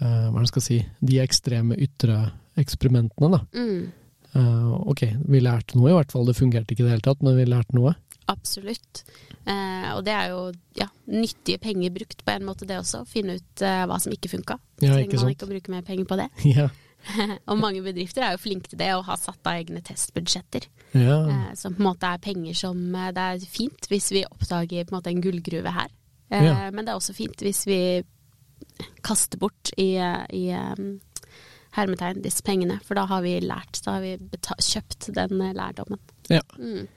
[0.00, 2.16] hva skal jeg si, de ekstreme ytre
[2.58, 3.36] eksperimentene.
[3.36, 3.40] da.
[3.52, 4.78] Mm.
[4.88, 6.24] Ok, vi lærte noe i hvert fall.
[6.24, 7.92] Det fungerte ikke i det hele tatt, men vi lærte noe.
[8.32, 9.04] Absolutt.
[9.48, 10.40] Eh, og det er jo
[10.76, 13.02] ja, nyttige penger brukt på en måte, det også.
[13.08, 14.58] Finne ut eh, hva som ikke funka.
[14.82, 15.36] Ja, Trenger man sant?
[15.36, 16.28] ikke å bruke mer penger på det.
[16.58, 16.68] ja.
[17.48, 20.68] og mange bedrifter er jo flinke til det, og har satt av egne testbudsjetter.
[20.92, 21.18] ja.
[21.24, 24.84] Eh, som på en måte er penger som eh, Det er fint hvis vi oppdager
[24.84, 25.92] på en måte en gullgruve her.
[26.30, 26.66] Eh.
[26.70, 27.80] Men det er også fint hvis vi
[29.02, 31.00] kaster bort i, i um,
[31.76, 32.78] hermetegn disse pengene.
[32.86, 36.00] For da har vi lært, da har vi kjøpt den eh, lærdommen.
[36.30, 36.42] Ja.
[36.58, 36.88] Mm.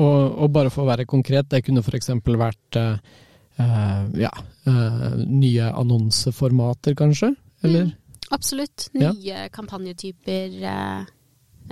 [0.00, 2.12] Og, og bare for å være konkret, det kunne f.eks.
[2.24, 3.16] vært eh,
[3.60, 4.32] eh, ja,
[4.70, 7.34] eh, nye annonseformater, kanskje?
[7.66, 7.90] Eller?
[7.90, 8.20] Mm.
[8.30, 8.88] Absolutt.
[8.94, 9.10] Ja.
[9.12, 10.54] Nye kampanjetyper.
[10.72, 11.00] Eh,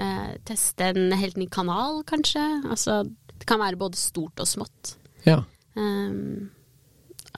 [0.04, 2.44] eh, teste en helt ny kanal, kanskje.
[2.68, 3.04] Altså,
[3.38, 4.96] det kan være både stort og smått.
[5.26, 5.42] Ja,
[5.78, 6.50] absolutt.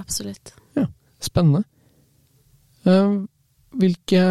[0.00, 0.54] absolutt.
[1.20, 1.64] spennende.
[2.88, 3.16] Eh,
[3.76, 4.22] hvilke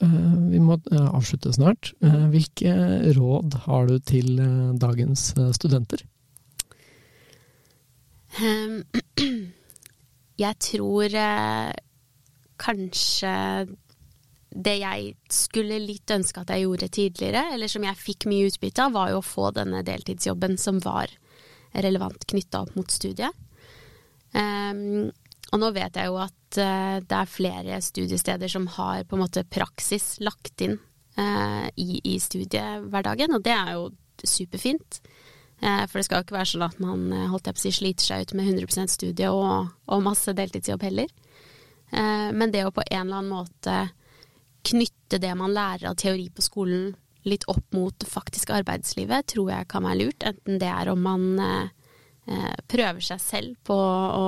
[0.00, 1.92] Vi må eh, avslutte snart.
[2.04, 2.72] Eh, hvilke
[3.16, 6.04] råd har du til eh, dagens eh, studenter?
[8.36, 8.82] Um,
[10.44, 11.72] jeg tror eh,
[12.60, 13.32] kanskje
[14.56, 18.86] det jeg skulle litt ønske at jeg gjorde tidligere, eller som jeg fikk mye utbytte
[18.86, 21.12] av, var jo å få denne deltidsjobben som var
[21.76, 23.44] relevant knytta opp mot studiet.
[25.54, 29.22] Og nå vet jeg jo at uh, det er flere studiesteder som har på en
[29.22, 30.78] måte praksis lagt inn
[31.18, 33.90] uh, i, i studiehverdagen, og det er jo
[34.26, 35.00] superfint.
[35.62, 37.74] Uh, for det skal jo ikke være sånn at man holdt jeg på å si,
[37.78, 41.14] sliter seg ut med 100 studie og, og masse deltidsjobb heller.
[41.86, 43.74] Men det å på en eller annen måte
[44.66, 46.88] knytte det man lærer av teori på skolen
[47.30, 50.26] litt opp mot det faktiske arbeidslivet, tror jeg kan være lurt.
[50.26, 51.28] Enten det er om man
[52.66, 54.26] prøver seg selv på å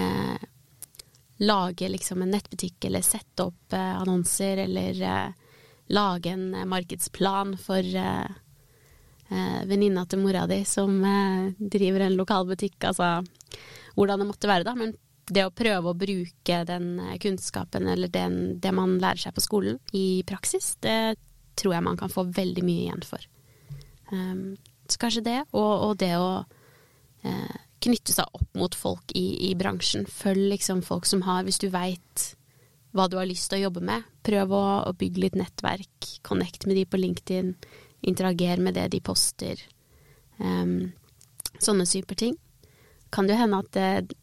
[0.00, 0.48] eh,
[1.40, 5.50] lage liksom en nettbutikk, eller sette opp eh, annonser, eller eh,
[5.90, 8.30] lage en eh, markedsplan for eh,
[9.28, 11.00] eh, venninna til mora di som
[11.58, 13.20] driver en lokalbutikk, altså
[13.96, 14.76] hvordan det måtte være da.
[14.78, 14.94] Men
[15.30, 19.78] det å prøve å bruke den kunnskapen eller den, det man lærer seg på skolen
[19.96, 21.16] i praksis, det
[21.60, 23.26] tror jeg man kan få veldig mye igjen for.
[24.10, 24.56] Um,
[24.90, 26.30] så kanskje det, og, og det å
[27.22, 30.06] eh, knytte seg opp mot folk i, i bransjen.
[30.08, 32.26] Følg liksom folk som har, hvis du veit
[32.96, 36.08] hva du har lyst til å jobbe med, prøv å, å bygge litt nettverk.
[36.26, 37.52] Connect med de på LinkedIn.
[38.10, 39.60] Interager med det de poster.
[40.40, 40.90] Um,
[41.60, 42.34] sånne superting.
[43.14, 44.16] Kan det jo hende at det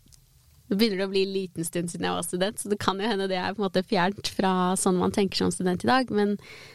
[0.67, 2.98] Nå begynner det å bli en liten stund siden jeg var student, så det kan
[3.00, 5.88] jo hende det er på en måte fjernt fra sånn man tenker som student i
[5.88, 6.34] dag, men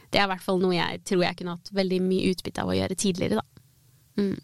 [0.09, 2.73] det er i hvert fall noe jeg tror jeg kunne hatt veldig mye utbytte av
[2.73, 3.67] å gjøre tidligere, da.
[4.17, 4.39] Mm.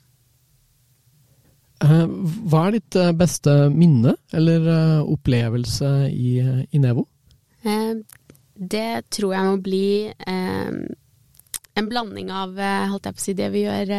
[1.79, 2.07] Eh,
[2.51, 7.07] hva er ditt eh, beste minne eller eh, opplevelse i, i Nevo?
[8.59, 9.89] Det tror jeg må bli
[10.27, 12.57] en blanding av
[13.19, 13.91] si, det vi gjør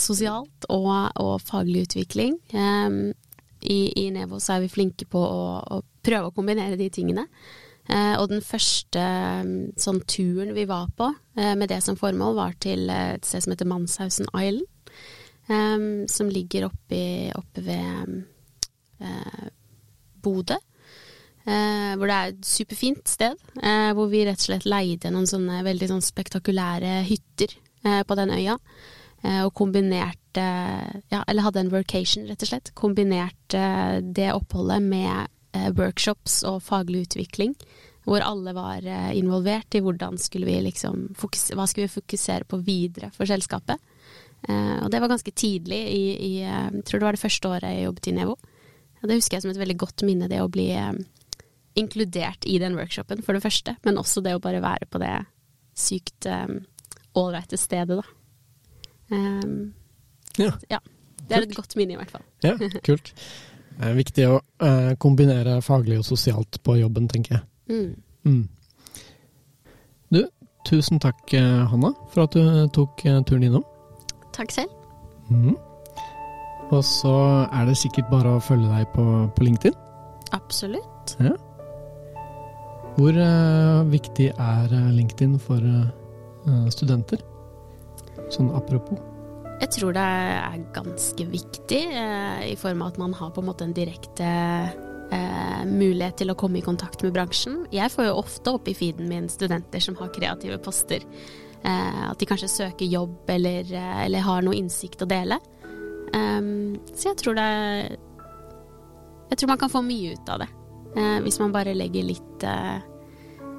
[0.00, 2.36] sosialt og, og faglig utvikling.
[2.52, 7.26] I, I Nevo så er vi flinke på å, å prøve å kombinere de tingene.
[8.20, 9.02] Og den første
[9.80, 13.68] sånn turen vi var på med det som formål, var til et sted som heter
[13.68, 14.68] Manshausen Island.
[15.48, 17.02] Eh, som ligger oppe,
[17.36, 18.16] oppe ved
[19.02, 19.50] uh,
[20.22, 20.58] Bodø.
[21.46, 23.38] Uh, hvor det er et superfint sted.
[23.60, 27.54] Uh, hvor vi rett og slett leide noen sånne veldig sånn spektakulære hytter
[27.86, 28.60] uh, på den øya.
[29.26, 30.42] Og kombinerte
[31.10, 32.68] Ja, eller hadde en workation, rett og slett.
[32.78, 33.62] Kombinerte
[34.14, 37.56] det oppholdet med workshops og faglig utvikling.
[38.06, 38.84] Hvor alle var
[39.16, 43.80] involvert i hvordan skulle vi liksom Hva skulle vi fokusere på videre for selskapet.
[44.48, 47.50] Eh, og det var ganske tidlig i, i eh, Jeg tror det var det første
[47.50, 48.36] året jeg jobbet i Nevo.
[49.02, 50.92] Og det husker jeg som et veldig godt minne, det å bli eh,
[51.76, 53.76] inkludert i den workshopen, for det første.
[53.84, 55.12] Men også det å bare være på det
[55.76, 56.24] sykt
[57.16, 58.06] ålreite stedet, da.
[59.12, 59.74] Um,
[60.40, 60.54] Ja.
[60.72, 60.78] ja.
[61.26, 62.24] Det er et godt minne, i hvert fall.
[62.44, 62.54] Ja,
[62.86, 63.12] kult.
[63.76, 67.44] Det er viktig å eh, kombinere faglig og sosialt på jobben, tenker jeg.
[67.68, 67.92] Mm.
[68.24, 69.02] Mm.
[70.16, 70.22] Du,
[70.68, 73.66] tusen takk, Hanna, for at du tok turen innom.
[74.36, 74.72] Takk selv.
[75.32, 75.56] Mm.
[76.74, 77.14] Og så
[77.54, 79.04] er det sikkert bare å følge deg på,
[79.36, 79.76] på LinkedIn.
[80.36, 81.14] Absolutt.
[82.96, 87.20] Hvor uh, viktig er eh, LinkedIn for eh, studenter?
[88.32, 88.98] Sånn apropos.
[89.60, 93.50] Jeg tror det er ganske viktig, uh, i form av at man har på en
[93.50, 94.26] måte en direkte
[95.12, 97.64] eh, mulighet til å komme i kontakt med bransjen.
[97.74, 101.04] Jeg får jo ofte opp i feeden min studenter som har kreative poster
[101.64, 105.38] at de kanskje søker jobb eller, eh, eller har noe innsikt å dele.
[106.14, 107.98] Um, så jeg tror det
[109.26, 110.46] Jeg tror man kan få mye ut av det.
[110.96, 112.78] Eh, hvis man bare legger litt, eh,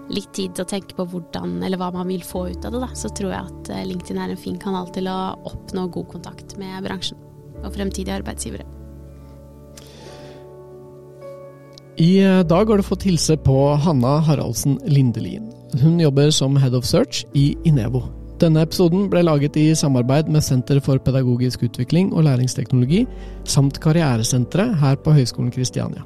[0.09, 2.79] litt tid til å tenke på hvordan eller hva man vil få ut av det,
[2.79, 6.07] da, så tror jeg at eh, LinkedIn er en fin kanal til å oppnå god
[6.15, 7.19] kontakt med bransjen
[7.65, 8.65] og fremtidige arbeidsgivere.
[11.99, 15.56] I eh, dag har du fått hilse på Hanna Haraldsen Lindelien.
[15.75, 18.05] Hun jobber som Head of Search i Inevo.
[18.39, 23.07] Denne episoden ble laget i samarbeid med Senter for pedagogisk utvikling og læringsteknologi,
[23.49, 26.05] samt Karrieresenteret her på Høgskolen Kristiania.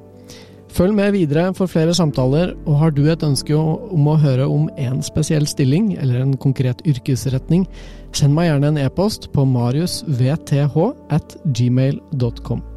[0.72, 4.70] Følg med videre for flere samtaler, og har du et ønske om å høre om
[4.80, 7.68] en spesiell stilling eller en konkret yrkesretning,
[8.16, 10.56] send meg gjerne en e-post på mariusvth
[11.12, 12.71] at gmail.com.